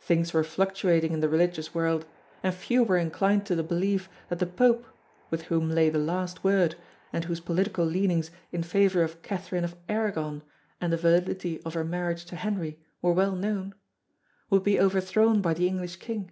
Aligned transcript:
Things 0.00 0.32
were 0.32 0.44
fluctuating 0.44 1.12
in 1.12 1.20
the 1.20 1.28
religious 1.28 1.74
world 1.74 2.06
and 2.42 2.54
few 2.54 2.82
were 2.82 2.96
inclined 2.96 3.44
to 3.44 3.54
the 3.54 3.62
belief 3.62 4.08
that 4.30 4.38
the 4.38 4.46
Pope 4.46 4.86
(with 5.28 5.42
whom 5.42 5.68
lay 5.68 5.90
the 5.90 5.98
last 5.98 6.42
word 6.42 6.76
and 7.12 7.24
whose 7.26 7.40
political 7.40 7.84
leanings 7.84 8.30
in 8.50 8.62
favour 8.62 9.02
of 9.02 9.20
Catherine 9.20 9.64
of 9.64 9.76
Aragon 9.86 10.42
and 10.80 10.90
the 10.90 10.96
validity 10.96 11.60
of 11.66 11.74
her 11.74 11.84
marriage 11.84 12.24
to 12.24 12.36
Henry 12.36 12.80
were 13.02 13.12
well 13.12 13.36
known) 13.36 13.74
would 14.48 14.62
be 14.62 14.80
overthrown 14.80 15.42
by 15.42 15.52
the 15.52 15.68
English 15.68 15.96
King. 15.96 16.30